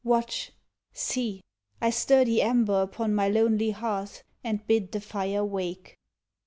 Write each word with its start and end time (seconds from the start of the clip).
Watch! 0.03 0.51
See! 0.93 1.41
I 1.79 1.91
stir 1.91 2.25
the 2.25 2.41
ember 2.41 2.81
Upon 2.81 3.13
my 3.13 3.27
lonely 3.29 3.69
hearth 3.69 4.23
and 4.43 4.65
bid 4.65 4.93
the 4.93 4.99
fire 4.99 5.45
wake. 5.45 5.99